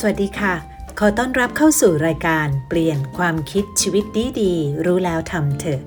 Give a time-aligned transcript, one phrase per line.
[0.00, 0.54] สวัสดีค่ะ
[0.98, 4.54] ขอต้อนรับเข้าสู่รายการเปลี่ยนความคิดชีวิตดีดี
[4.86, 5.80] รู้แล้วทำเถอะ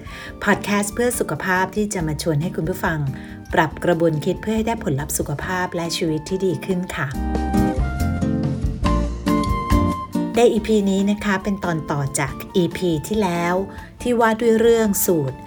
[0.43, 2.99] พอดแคสต์เพื่อสุขภาพที่จะมาชวนให้คุณผู้ฟัง
[3.53, 7.07] ปรับกระบวนคิดเพื่อให้ได้ผลลัพธ์สุขภาพและชีวิตที่ดีขึ้นค่ะ
[10.35, 13.55] ใน EP นี้นะคะเป็นตอนต่อจาก EP ที่แล้ว
[14.01, 15.37] ที่ว่าด้วยเรื่องสูตร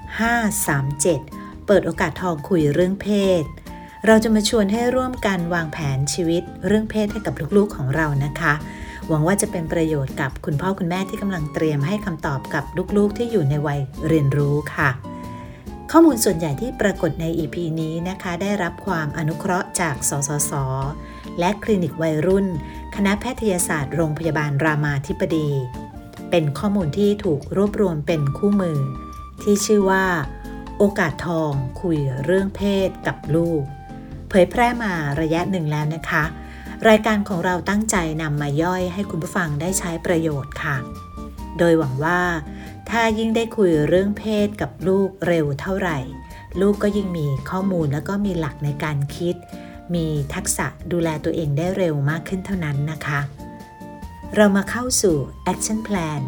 [0.77, 3.09] 537 เปิดโอกาสทองคุยเรื่องเพ
[3.43, 3.45] ศ
[4.07, 8.53] เราจะมาชวนให้ร่วมกันวางแผนชีวิตเรื่องเพศให้กับลูกๆของเรานะคะ
[9.09, 12.65] หวังว่าจะเป็นประโยชน์กับคุณพ่อคุณแม่ที่กำลังเตรียมให้คำตอบกับ
[12.97, 14.91] ลูกๆที่อยู่ในวัยเรียนรู้ค่ะ
[15.91, 20.53] ข้อมูลส่วนใหญ่ที่ปรากฏใน EP นี้นะคะ ได้รับความอนุเคราะห์จาก สสส
[21.39, 22.47] และคลินิกวัยรุ่น
[22.97, 25.51] คณะแพทยศาสตร์โรงพยาบาลรามาธิบดี
[26.31, 28.79] เป็นข้อมูลที่ถูกรวบรวมเป็นคู่มือ
[29.43, 30.07] ที่ชื่อว่า
[30.79, 33.63] โอกาสทองคุยเรื่องเพศกับลูก
[34.35, 36.25] เผยแพร่มาระยะหนึ่งแล้วนะคะ
[36.89, 40.77] รายการของเราตั้งใจนำมาย่อยให้คุณผู้ฟังได้ใช้ประโยชน์ค่ะ
[41.59, 42.21] โดยหวังว่า
[42.91, 45.99] ถ้ายิ่งได้คุยเรื่องเพศกับลูกเร็วเท่าไหร่
[46.61, 49.35] ลูกก็ยิ่งมีข้อมูลแล้วก็มีหลักในการคิด
[49.95, 53.21] มีทักษะดูแลตัวเองได้เร็วมากขึ้นเท่านั้นนะคะ
[54.35, 55.17] เรามาเข้าสู่
[55.53, 56.23] Action Plan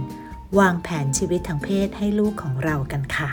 [0.59, 3.29] วางแผนชีวิตทางเพศให้ลูกของเรากันค่ะ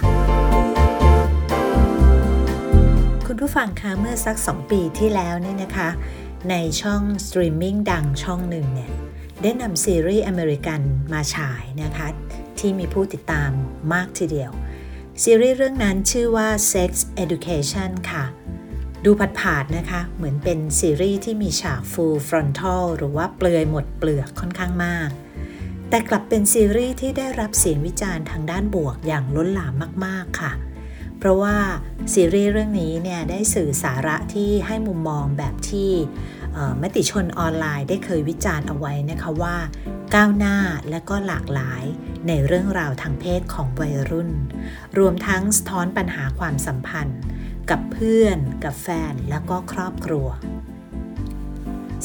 [3.34, 5.90] คุณผู้ฟังคะเมื่อสัก 2 ปีที่แล้วเนี่ยนะคะ
[6.50, 8.92] ในช่องสตรีมมิ่งดังช่องหนึ่งเนี่ย
[9.42, 10.82] ได้นำซีรีส์อเมริกัน
[11.14, 12.08] มาฉายนะคะ
[12.60, 13.52] ที่มีผู้ติดตาม
[13.94, 14.52] มากทีเดียว
[15.24, 16.92] ซีรีส์เรื่องนั้นชื่อว่า Sex
[17.24, 18.24] Education ค่ะ
[19.06, 25.10] ดูผาดผาดนะคะ เหมือนเป็นซีรีส์ที่มีฉาก full frontal หรือว่าเปลือยหมดเปลือกค่อนข้างมาก
[25.90, 29.74] แต่กลับเป็นซีรีส์ที่ได้รับเสียงวิจารณ์ทางด้านบวกอย่างล้นหลาม
[30.06, 30.54] มาก ๆค่ะ
[31.22, 31.58] เพราะว่า
[32.14, 35.92] ซีรีส์เรื่องนี้เนี่ยได้สื่อสาระที่ให้มุมมองแบบที่
[36.82, 39.58] มติชนออนไลน์ได้เคยวิจารณ์เอาไว้นะคะว่า
[40.16, 40.58] ก้าวหน้า
[40.90, 41.84] และก็หลากหลาย
[42.28, 44.32] ในเรื่องราวทางเพศของวัยรุ่น
[44.98, 47.22] รวมทั้งสะท้อนปัญหาความสัมพันธ์
[47.70, 50.28] กับเพื่อน กับแฟนแล้วก็ครอบครัว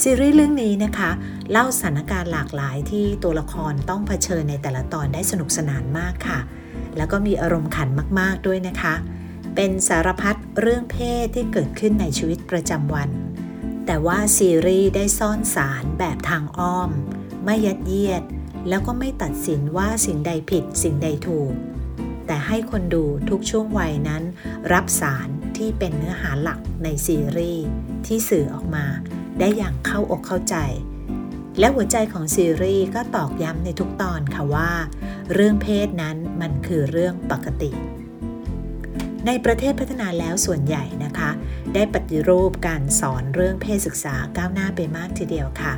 [0.03, 1.10] ซีรีส์เรื่องนี้นะคะ
[1.50, 6.41] เล่าสถานการณ์หลากหลายที่ตัวละครต้องเผชิญในแต่ละตอนได้สนุกสนานมากค่ะ
[6.97, 8.95] แล้วก็มีอารมณ์ขันมากๆด้วยนะคะ
[9.55, 13.11] เป็นสารพัดเรื่องเพศที่เกิดขึ้นในชีวิตประจำวัน
[13.87, 16.91] แต่ว่าซีรีส์ได้ซ่อนสารแบบทางอ้อม
[17.45, 18.23] ไม่ยัดเยียด
[18.69, 21.53] แล้วก็ไม่ตัดสินว่าสิ่งใดผิดสิ่งใดถูก
[22.27, 24.23] แต่ให้คนดูทุกช่วงวัยนั้น
[24.73, 27.65] รับสารที่เป็นเนื้อหาหลักในซีรีส์
[28.07, 28.87] ที่สื่อออกมา
[29.39, 30.57] ได้อย่างเข้าอกเข้าใจ
[31.59, 34.71] และหัวใจของซีรีส์ก็ตอกย้ำในทุกตอนค่ะว่า
[35.34, 37.71] เรื่องเพศนั้นมันคือเรื่องปกติ
[39.27, 41.31] ในประเทศพัฒนาแล้วส่วนใหญ่นะคะ
[41.75, 45.75] ได้ปฏิรูปการสอนเรื่องเพศศึกษาก้าวหน้าไปมากทีเดียวค่ะ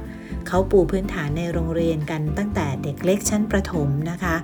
[0.47, 4.37] เขาปูพื้นฐานในโรงเรียนกันตั้งแต่เด็กเล็กชั้นประถมนะคะ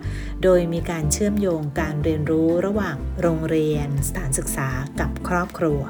[0.42, 4.68] โดยมีการเชื่อมโยงการเรียนรู้ระหว่างโรงเรียน สถานศึกษา
[5.00, 5.80] กับครอบครัว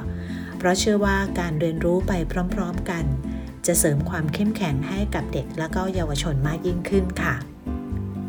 [0.59, 2.12] เพราะเชื่อว่าการเรียนรู้ไป
[2.54, 3.04] พร้อม ๆ กัน
[3.66, 7.34] จะเสริมความเข้มแข็งให้กับเด็กและก็เยาวชนมากยิ่งขึ้นค่ะ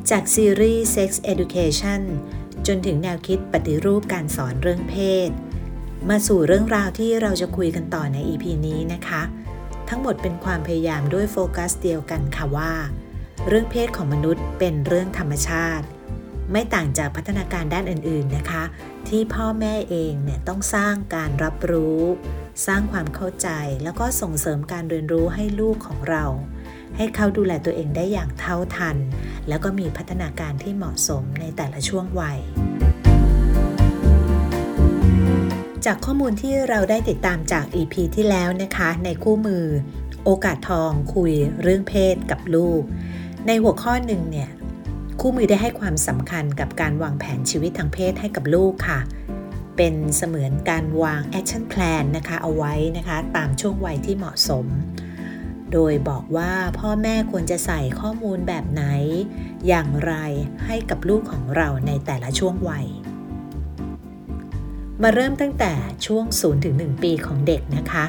[0.09, 2.01] จากซีรีส์ Sex Education
[2.67, 4.95] จนถึงแนวคิดปฏิรูปการสอนเรื่องเพ
[5.27, 5.29] ศ
[6.09, 9.21] มาสู่เรื่องราวที่เราจะคุยกันต่อใน EP นี้นะคะ
[9.89, 12.73] ทั้งหมดเป็นความพยายามด้วยโฟกัสเดียวกันค่ะว่า
[13.47, 15.85] เรื่องเพศของมนุษย์เป็นเรื่องธรรมชาติ
[16.51, 18.63] ไม่ต่างจากพัฒนาการด้านอื่นๆนะคะ
[19.09, 22.01] ที่พ่อแม่เองเนี่ยต้องสร้างการรับรู้
[22.67, 23.49] สร้างความเข้าใจ
[23.83, 26.25] แล้วก็ส่งเสริมการเรียนรู้ให้ลูกของเรา
[26.97, 28.97] ให้เขาดูแลตัวเองได้อย่างเท่าทัน
[29.47, 32.39] แล้วก็มีพัฒนาการที่เหมาะสมในแต่ละช่วงวัย
[35.85, 39.65] จากข้อมูลที่เราได้ติดตามจาก EP ที่แล้วนะคะ ในคู่มือ
[40.23, 42.81] โอกาสทองคุยเรื่องเพศกับลูก
[43.47, 44.49] ในหัวข้อหนึ่งเนี่ย
[45.19, 48.99] คู่มือได้ให้ความสำคัญกับการวางแผนชีวิตทางเพศให้กับลูกค่ะ
[49.77, 54.65] เป็นเสมือนการวาง action plan นะคะเอาไว้นะคะตามช่วงวัยที่เหมาะสม
[55.73, 58.83] โดยบอกว่าพ่อแม่ควรจะใส่ข้อมูลแบบไหน
[59.67, 60.13] อย่างไร
[60.65, 62.87] ให้กับลูกของเราในแต่ละช่วงวัย
[65.03, 65.73] มาเริ่มตั้งแต่
[66.05, 68.05] ช่วง0ถึง1ปีของเด็กนะคะ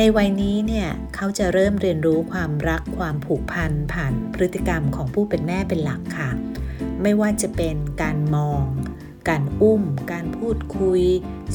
[0.00, 6.30] ในวัยนี้เนี่ยเขาจะเริ่มเรียนรู้ความรักความผูกพันผ่านพฤติกรรมของผู้เป็นแม่เป็นหลักค่ะ
[7.02, 8.64] ไม่ว่าจะเป็นการมอง
[9.28, 9.82] การอุ้ม
[10.12, 11.02] การพูดคุย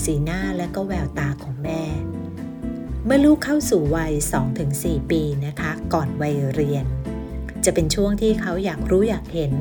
[0.04, 1.84] สีหน้าและก็แววตาของแม่
[3.06, 4.14] เมื่อลูกเข้าสู่วัย
[4.62, 6.86] 2-4 ปีนะคะ ก่อนวัยเรียน
[7.66, 9.54] จะเป็นช่วงที่เขาอยากรู้อยากเห็น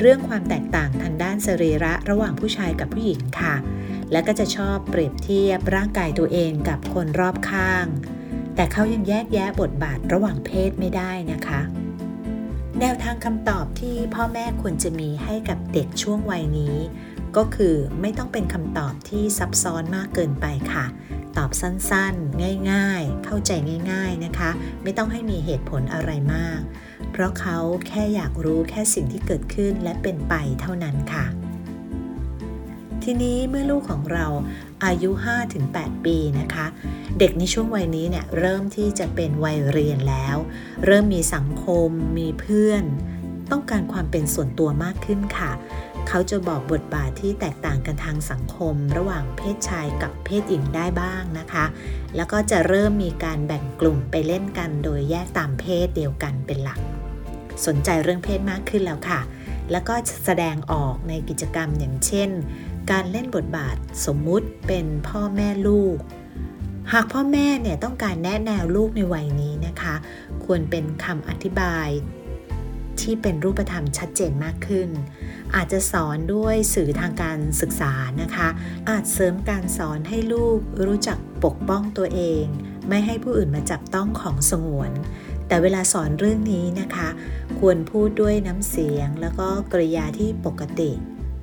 [0.00, 3.54] เรื่องความแตกต่างทางด้านสรีระระหว่างผู้ชายกับผู้หญิงค่ะ
[4.12, 7.86] และก็จะชอบเปรียบเทียบร่างกายตัวเองกับคนรอบข้าง
[8.56, 11.60] แต่เขายังแยกแยะบทบาทระหว่างเพศไม่ได้นะคะ
[12.80, 16.76] แนวทางคำตอบที่พ่อแม่ควรจะมีให้กับเด็กช่วงวัยนี้
[17.36, 20.86] ก็คือไม่ต้องเป็นคำตอบที่ซับซ้อนมากเกินไปค่ะ
[21.36, 23.50] ตอบสั้นๆ ง่ายๆ เข้าใจ
[23.92, 24.50] ง่าย ๆนะคะ
[24.82, 26.60] ไม่ต้องให้มีเหตุผลอะไรมาก
[27.12, 31.26] เพราะเขาแค่อยากรู้แค่สิ่งที่เกิดขึ้นและเป็นไปเท่านั้นค่ะ
[33.02, 34.26] ทีนี้เมื่อลูกของเรา
[34.84, 35.10] อายุ
[35.58, 36.66] 5-8 ปีนะคะ
[37.18, 40.36] เด็กในช่วงวัยนี้เนี่ยเริ่มที่จะเป็นวัยเรียนแล้ว
[40.86, 41.88] เริ่มมีสังคม
[42.18, 42.84] มีเพื่อน
[43.50, 45.52] ต้องการความเป็นส่วนตัวมากขึ้นค่ะ
[46.08, 51.64] เขาจะบอกบทบาทที่แตกต่างกันทางสังคม ระหว่างเพศชายกับเพศหญิงได้บ้างนะคะ
[52.16, 56.78] แล้วก็จะเริ่มมีการแบ่งกลุ่มไปเล่นกันโดยแยกตามเพศเดียวกันเป็นหลัก
[57.66, 59.20] สนใจเรื่องเพศมากขึ้นแล้วค่ะ
[59.72, 59.94] แล้วก็
[60.24, 62.30] แสดงออกในกิจกรรมอย่างเช่น
[62.90, 65.96] การเล่นบทบาทสมมุติเป็นพ่อแม่ลูก
[66.92, 69.94] หากพ่อแม่เนี่ยต้องการแนะแนวลูกในวัยนี้นะคะ
[70.44, 71.88] ควรเป็นคำอธิบาย
[73.00, 74.88] ที่เป็นรูปธรรมชัดเจนมากขึ้น
[75.54, 77.92] อาจจะสอนด้วยสื่อทางการศึกษา
[78.22, 78.48] นะคะ
[78.88, 82.44] อาจเสริมการสอนให้ลูกรู้จักปกป้องตัวเอง
[82.88, 84.92] ไม่ให้ผู้อื่นมาจับต้องของสงวน
[85.48, 87.08] แต่เวลาสอนเรื่องนี้นะคะ
[87.58, 90.92] ควรพูดด้วยน้ำเสียงแล้วก็กริยาที่ปกติ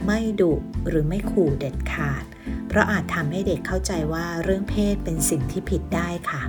[0.06, 0.54] ไม่ดุ
[0.88, 2.24] หรือไม่ขู่เด็ดขาด
[2.68, 6.42] เพราะอาจทำให้เด็กเข้าใจว่าเรื่องเพศเป็นสิ่งที่ผิดได้ค่ะ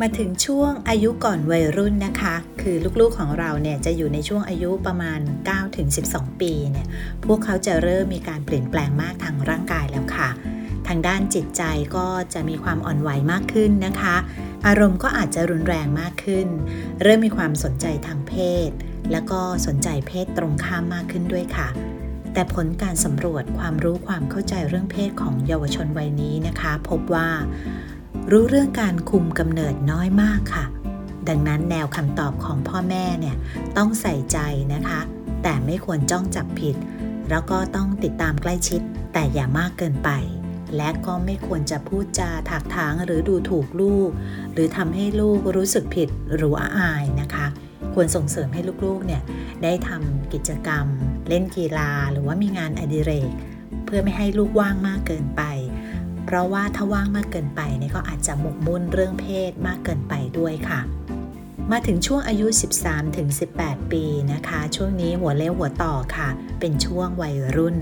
[0.00, 5.20] มาถึงช่วงอายุก่อนวัยรุ่นนะคะ คือลูกๆของเราเนี่ยจะอยู่ในช่วงอายุประมาณ
[5.80, 6.86] 9-12 ปีเนี่ย
[7.24, 10.28] พวกเขาจะเริ่มมีการเปลี่ยนแปลงมากทางร่างกายแล้วค่ะ
[10.88, 11.62] ทางด้านจิตใจ
[11.96, 14.16] ก็จะมีความอ่อนไหวมากขึ้นนะคะ
[14.66, 16.46] อารมณ์ก็อาจจะรุนแรงมากขึ้น
[17.02, 18.34] เริ่มมีความสนใจทางเพ
[18.68, 18.70] ศ
[19.12, 21.68] แล้วก็สนใจเพศตรงข้ามมากขึ้นด้วยค่ะ
[22.32, 27.28] แต่ผลการสำรวจความรู้ความเข้าใจเรื่องเพศของเยาวชนวัยนี้นะคะ พบว่า
[28.30, 30.64] รู้เรื่องการคุมกำเนิดน้อยมากค่ะ
[31.28, 33.36] ดังนั้นแนวคำตอบของพ่อแม่เนี่ย
[33.76, 34.38] ต้องใส่ใจ
[34.74, 35.00] นะคะ
[35.42, 36.76] แต่ไม่ควรจ้องจับผิด
[37.30, 38.80] แล้วก็ต้องติดตามใกล้ชิด
[39.12, 40.10] แต่อย่ามากเกินไป
[40.76, 44.10] และก็ไม่ควรจะพูดจาถักถางหรือดูถูกลูก
[44.52, 47.46] หรือทำให้ลูกรู้สึกผิดหรืออายนะคะ
[47.94, 49.22] ควรส่งเสริมให้ลูกๆเนี่ย
[49.62, 50.86] ได้ทำกิจกรรม
[51.28, 53.32] เล่นกีฬา หรือว่ามีงานอดิเรก
[53.84, 55.42] เพื่อไม่ให้ลูกว่างมากเกินไป
[56.24, 60.80] เพราะว่าถ้าว่างมากเกินไปเนี่ยก็อาจจะหมกมุ่นเรื่องเพศมากเกินไปด้วยค่ะ
[61.70, 62.46] มาถึงช่วงอายุ
[62.80, 66.28] 13 ถึง 18 ปีนะคะ ช่วงนี้หัวเลี้ยวหัวต่อค่ะ
[66.60, 67.76] เป็นช่วงวัยรุ่น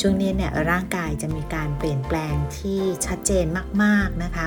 [0.00, 3.46] ช่วงนี้เนี่ยร่างกายจะมีการเปลี่ยนแปลงที่ชัดเจน
[3.82, 4.46] มาก ๆ นะคะ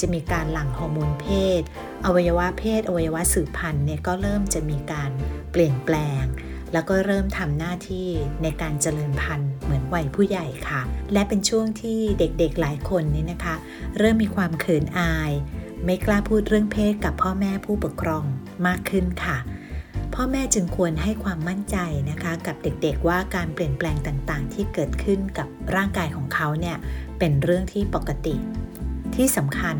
[0.00, 1.26] จะมีการหลั่งฮอร์โมนเพ
[1.60, 1.62] ศ
[2.06, 5.10] อวัยวะเพศอวัยวะสืบพันธุ์เนี่ยก็เริ่มจะมีการ
[5.52, 6.24] เปลี่ยนแปลง
[6.72, 8.08] แล้วก็เริ่มทำหน้าที่
[8.42, 10.80] ในการเจริญพันธุ์เหมือนวัยผู้ใหญ่ค่ะ
[11.12, 13.54] และเป็นช่วงที่เด็กๆหลายคนนี่นะคะ
[13.98, 15.32] เริ่มมีความเขินอาย
[15.84, 18.24] ไม่กล้าพูดเรื่องเพศกับพ่อแม่ผู้ปกครอง
[18.66, 19.38] มากขึ้นค่ะ
[20.14, 21.76] พ่อแม่จึงควรให้ความมั่นใจ
[22.10, 26.76] นะคะ กับเด็กๆว่าการเปลี่ยนแปลงต่างๆ ที่เกิดขึ้นกับร่างกายของเขาเนี่ย
[27.18, 28.34] เป็นเรื่องที่ปกติ
[29.14, 29.76] ที่สำคัญ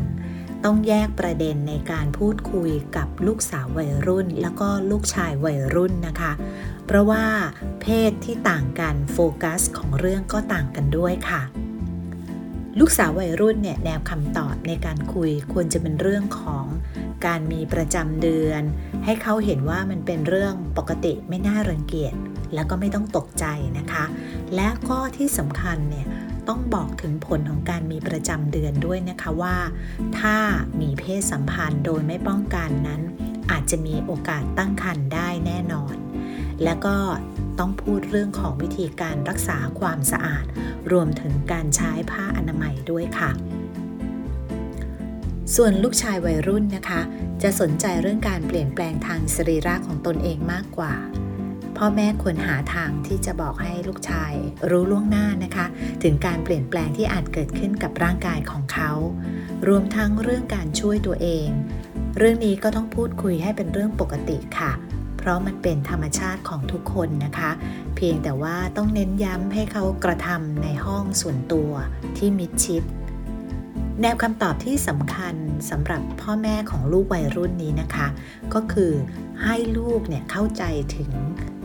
[0.65, 6.31] ต้องแยกประเด็นในการพูดคุยกับลูกสาววัยรุ่น แล้วก็ลูกชายวัยรุ่นนะคะ
[6.85, 7.25] เพราะว่า
[7.81, 11.41] เพศที่ต่างกันโฟกัสของเรื่องก็ต่างกันด้วยค่ะ
[12.79, 16.65] ลูกสาววัยรุ่นเนี่ยแนวคำตอบในการคุยควรจะเป็นเรื่องของ
[17.25, 18.61] การมีประจำเดือน
[19.05, 22.13] ให้เขาเห็นว่ามันเป็นเรื่องปกติไม่น่ารังเกียจ
[22.53, 23.45] แล้วก็ไม่ต้องตกใจ
[23.77, 24.05] นะคะ
[24.55, 26.07] และก็ที่สำคัญเนี่ย
[26.49, 29.57] ต้องบอกถึงผลของการมีประจำเดือนด้วยนะคะว่า
[30.19, 30.37] ถ้า
[30.81, 33.01] มีเพศสัมพันธ์โดยไม่ป้องกันนั้น
[33.51, 35.95] อาจจะมีโอกาสตั้งครรภ์ได้แน่นอน
[36.63, 36.97] แล้วก็
[37.59, 40.45] ต้องพูดเรื่องของวิธีการรักษาความสะอาด
[40.91, 43.31] รวมถึงการใช้ผ้าอนามัยด้วยค่ะ
[45.55, 47.01] ส่วนลูกชายวัยรุ่นนะคะ
[47.43, 50.93] จะสนใจเรื่องการเปลี่ยนแปลงทางสรีระของตนเองมากกว่า
[51.77, 54.33] พ่อแม่ควรหาทางที่จะบอกให้ลูกชาย
[54.69, 55.65] รู้ล่วงหน้านะคะ
[56.03, 58.91] ถึงการเปลี่ยนแปลงที่อาจเกิดขึ้นกับร่างกายของเขา
[59.67, 61.47] รวมทั้งเรื่องการช่วยตัวเอง
[62.17, 64.71] เรื่องนี้ก็ต้องพูดคุยให้เป็นเรื่องปกติค่ะ
[65.17, 67.51] เพราะมันเป็นธรรมชาติของทุกคนนะคะ
[67.95, 71.71] เพียงแต่ว่าต้องเน้นย้ำให้เขากระทำในห้องส่วนตัว
[72.17, 72.83] ที่มิดชิด
[74.01, 75.35] แนวคำตอบที่สำคัญ
[75.69, 78.07] สำหรับพ่อแม่ของลูกวัยรุ่นนี้นะคะ
[78.53, 78.91] ก็คือ
[79.43, 80.63] ให้ลูกเนี่ยเข้าใจ
[80.95, 81.11] ถึง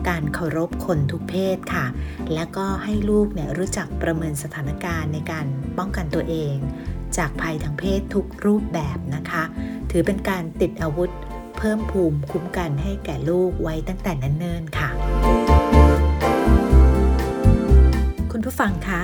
[0.09, 1.87] การเคารพคนทุกเพศค่ะ
[2.35, 5.47] และก็ให้ลูกเนี่ยรู้จักประเมินสถานการณ์ในการ
[5.79, 6.55] ป้องกันตัวเอง
[7.17, 9.45] จากภัยทางเพศทุกรูปแบบนะคะ
[9.91, 11.11] ถือเป็นการติดอาวุธ
[11.59, 14.91] เพิ่มภูมิคุ้มกันให้แก่ลูกไว้ตั้งแต่นันเนิ่นค่ะ
[18.31, 19.01] คุณผู้ฟังคะ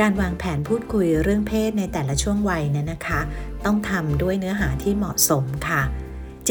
[0.00, 3.20] การวางแผนพูดคุยเรื่องเพศในแต่ละช่วงวัยเนี่ยนะคะ
[3.64, 5.82] ต้องทำด้วยเนื้อหาที่เหมาะสมค่ะ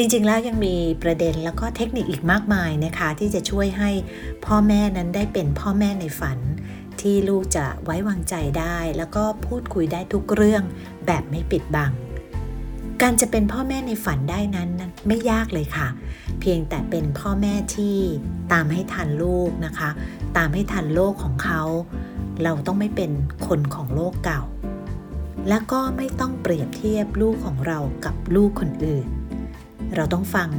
[0.02, 3.92] จริงๆ แล้วยังมีประเด็นแล้วก็เทคนิคอีกมากมายนะคะ ที่จะช่วยให้
[4.46, 6.40] พ่อแม่นั้นได้เป็นพ่อแม่ในฝัน
[7.02, 10.64] ที่ลูกจะไว้วางใจได้ แล้วก็พูดคุยได้ทุกเรื่อง
[11.06, 11.92] แบบไม่ปิดบัง
[13.02, 14.70] การจะเป็นพ่อแม่ในฝันได้นั้น
[15.08, 15.88] ไม่ยากเลยค่ะ
[16.40, 17.98] เพียงแต่เป็นพ่อแม่ที่
[18.54, 19.90] ตามให้ทันลูกนะคะ
[20.38, 21.62] ตามให้ทันโลกของเขา
[22.44, 23.12] เราต้องไม่เป็น
[23.48, 24.42] คนของโลกเก่า
[25.50, 29.08] และก็ไม่ต้องเปรียบเทียบลูกของเรากับลูกคนอื่น
[29.96, 30.50] เราต้องฟัง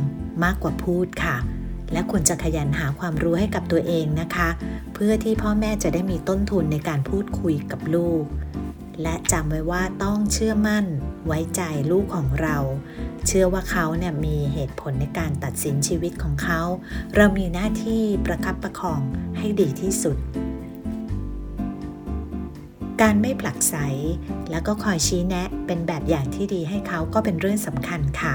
[0.44, 1.36] มากกว่าพูดค่ะ
[1.92, 4.48] และควรจะขยันหาความรู้ให้กับตัวเองนะคะ
[4.94, 8.24] เพื่อที่พ่อแม่จะได้มีต้นทุนในการพูดคุยกับลูก
[9.02, 10.84] และจำไว้ว่าต้องเชื่อมั่น
[11.26, 12.56] ไว้ใจลูกของเรา
[13.26, 16.60] เชื่อว่าเขาเนี่ยมีเหตุผลในการตัดสินชีวิตของเขา
[17.16, 19.00] เรามีหน้าที่ประคับประคอง
[19.38, 20.16] ให้ดีที่สุด
[23.00, 23.74] การไม่ผลักไส
[24.50, 28.34] แล้วก็คอยชี้แนะเป็นแบบอย่างที่ดีให้เขาก็เป็นเรื่องสำคัญค่ะ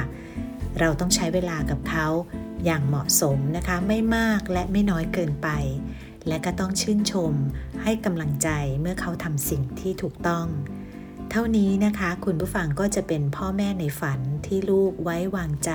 [0.80, 2.08] เราต้องใช้เวลากับเขา
[2.66, 5.50] อย่างเหมาะสมนะคะไม่มากและไม่น้อยเกินไป
[6.28, 7.34] และก็ต้องชื่นชม
[7.84, 8.50] ให้กำลังใจ
[8.82, 10.48] เมื่อเขาทำสิ่งที่ถูกต้อง
[11.32, 15.72] เท่านี้นะคะคุณผู้ฟังก็จะเป็นพ่อแม่ในฝันที่ลูกไว้วางใจ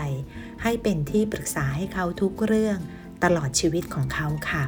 [0.62, 2.78] ให้เป็นที่ปรึกษาให้เขาทุกเรื่อง
[3.24, 4.64] ตลอดชีวิตของเขาค่ะ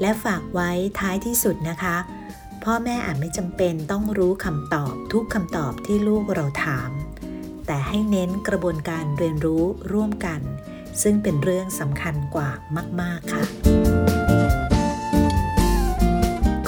[0.00, 0.70] และฝากไว้
[1.00, 1.96] ท้ายที่สุดนะคะ
[2.64, 6.90] พ่อแม่อาจไม่จำเป็นต้องรู้คำตอบทุกคำตอบที่ลูกเราถาม
[7.70, 10.40] แต่ให้เน้นกระบวนการเรียนรู้ร่วมกัน
[11.02, 12.50] ซึ่งเป็นเรื่องสำคัญกว่า
[13.00, 13.42] มาก ๆ ค่ะ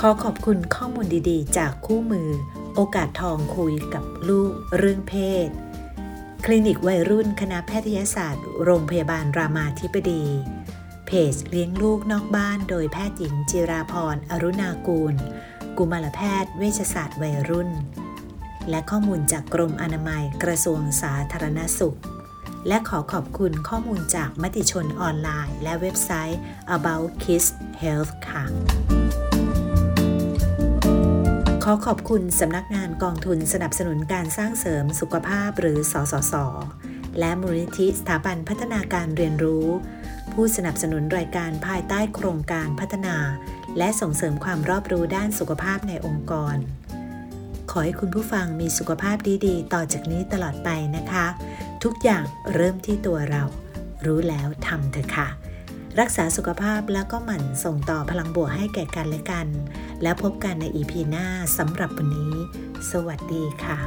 [0.01, 2.29] ขอขอบคุณข้อมูลดีๆ จากคู่มือ
[2.75, 5.15] โอกาสทองคุยกับลูกเรื่องเพ
[5.47, 5.49] ศ
[6.45, 10.25] คลินิกวัยรุ่นคณะแพทยศาสตร์ โรงพยาบาลรามาธิบดี
[11.07, 15.15] เพจเลี้ยงลูกนอกบ้านโดยแพทย์หญิงจิราพรอรุณากูล
[15.79, 17.71] กุมารแพทย์เวชศาสตร์วัยรุ่น
[18.71, 21.99] และข้อมูลจากกรมอนามัยกระทรวงสาธารณสุข
[22.69, 26.41] และขอขอบคุณข้อมูลจากมติชนออนไลน์ และเว็บไซต์
[26.77, 27.49] About Kids
[27.83, 28.45] Health ค่ะ
[31.65, 36.35] ขอขอบคุณสำนักงานกองทุนสนับสนุนการสร้างเสริมสุขภาพหรือสสส
[37.19, 39.67] และมูลนิธิสถาบันพัฒนาการเรียนรู้
[40.33, 43.17] ผู้สนับสนุนรายการภายใต้โครงการพัฒนา
[43.79, 46.57] และส่งเสริมความรอบรู้ด้านสุขภาพในองค์กร
[47.75, 51.27] ขอให้คุณผู้ฟังมีสุขภาพดีๆ ต่อจากนี้ตลอดไปนะคะ
[51.85, 52.25] ทุกอย่าง
[52.55, 53.43] เริ่มที่ตัวเรา
[54.07, 55.29] รู้แล้วทำเถอะค่ะ
[56.01, 59.47] รักษาสุขภาพแล้วก็หมั่นส่งต่อพลังบวกให้แก่กันและกัน
[60.03, 61.27] แล้วพบกันในอีพีหน้า
[61.59, 62.35] สำหรับวันนี้
[62.91, 63.79] สวัสดีค่ะ